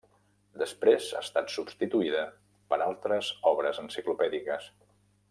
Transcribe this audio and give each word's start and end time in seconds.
Després 0.59 1.09
ha 1.17 1.19
estat 1.25 1.53
substituïda 1.55 2.23
per 2.73 2.79
altres 2.87 3.29
obres 3.53 3.83
enciclopèdiques. 3.85 4.73